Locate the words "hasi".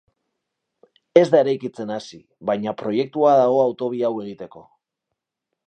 1.97-2.19